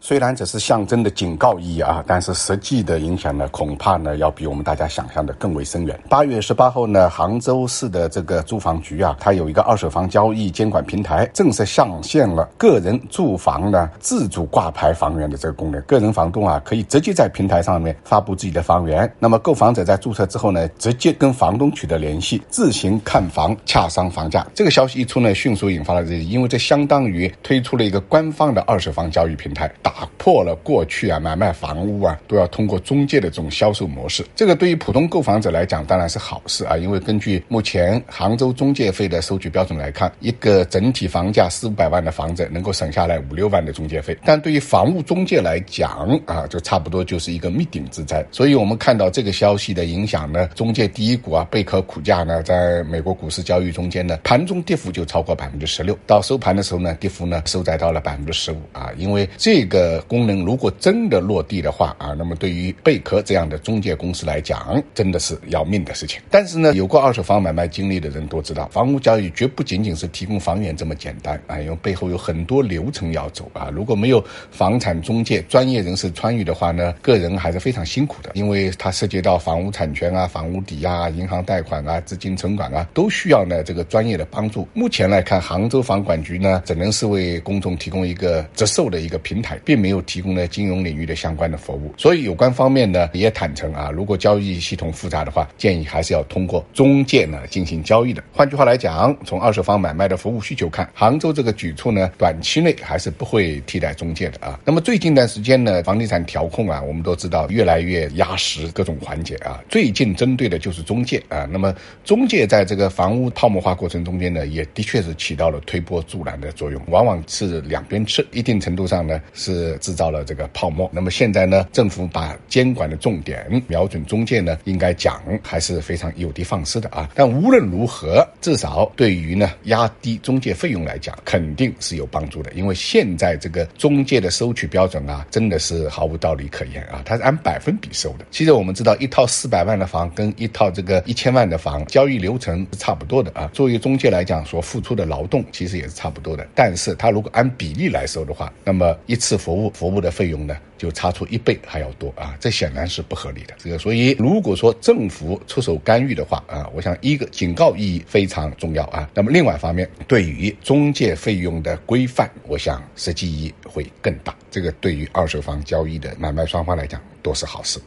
[0.00, 5.98] 虽然只是象征的警告意义啊，但是实际的影响呢，恐怕呢要比我们大家想象的更为深远。
[6.08, 15.80] 八月十八号呢，杭州市的这个住房局啊，它有一个二手房交易监管平台，正式上线了个人住房呢自主挂牌房源的这个功能。
[15.82, 19.12] 个人房东啊，可以直接在平台上面发布自己的房源。
[19.18, 24.46] 那么购房者在注册之后呢，直接跟房东取得联系，自行看房、洽商房价。
[24.54, 29.68] 这个消息一出呢，迅速引发了热议，因为这相当于推出了一个官方的二手房交易平台。
[29.88, 48.22] 打破了过去啊买卖房屋啊都要通过中介的这种销售模式，这个对于普通购房者来讲当然是好事啊，因为根据目前杭州中介费的收取标准来看，一个整体房价四五百万的房子能够省下来五六万的中介费，但对于房屋中介来讲啊，就差不多就是一个灭顶之灾。
[48.30, 59.77] 所以我们看到这个消息的影响呢，中介第一股啊贝壳股价呢，在美国股市交易中间呢，盘中跌幅就超过百分之十六，到收盘的时候呢，跌幅呢收窄到了百分之十五啊，因为这个。
[59.78, 66.20] 的功能如果真的落地的话啊，那么对于贝壳这样的中介公司来讲，真的是要命的事情。
[66.28, 73.70] 但是呢，有过二手房买卖经历的人都知道，房屋交易绝不仅仅是提供房源这么简单啊，因为背后有很多流程要走啊。
[73.72, 84.66] 如果没有房产中介专业人士参与的话呢，个人还是非常辛苦的，因为它涉及到房屋产权啊、房屋抵押、啊银行贷款啊、资金存管啊，都需要呢这个专业的帮助。
[84.74, 89.58] 目前来看，杭州房管局呢，只能是为公众提供一个折售的一个平台。
[89.68, 98.24] 并没有提供呢金融领域的相关的服务，所以有关方面呢也坦诚啊，如果交易系统复杂的话，建议还是要通过中介呢进行交易的。
[98.32, 104.58] 换句话来讲，从二手房买卖的服务需求看，杭州这个举措呢，短期内还是不会替代中介的啊。
[104.64, 109.62] 那么最近一段时间呢，房地产调控啊，我们都知道越来越压实各种环节啊。
[109.68, 111.46] 最近针对的就是中介啊。
[111.52, 111.74] 那么
[112.06, 119.57] 中介在这个房屋泡沫化过程中间呢，也的确是起到了推波助澜的作用，往往是两边吃，一定程度上呢是。
[119.58, 120.88] 是制造了这个泡沫。
[120.92, 127.10] 那么现在呢，政府把监管的重点瞄准中介呢，应该讲还是非常有的放矢的啊。
[127.14, 132.52] 但无论如何，至少对于呢压低中介费用来讲，肯定是有帮助的。
[132.52, 138.26] 因为现在这个中介的收取标准啊，真的是毫无道理可言啊，它是按百分比收的。
[138.30, 143.50] 其实我们知道，一套四百万的房跟一套这个一千万的房交易流程是差不多的啊。
[143.52, 146.46] 作为中介来讲，所付出的劳动其实也是差不多的。
[146.54, 149.38] 但是它如果按比例来收的话，那么一次。
[149.48, 152.36] 服务服务的费用呢，就差出一倍还要多啊！
[152.38, 153.54] 这显然是不合理的。
[153.56, 159.08] 这个，所以如果说政府出手干预的话啊，我想一个警告意义非常重要啊。
[159.14, 164.36] 那么另外一方面，对于中介费用的规范，我想实际意义会更大。
[164.50, 167.80] 这个对于二手房交易的买卖双方来讲都是好事。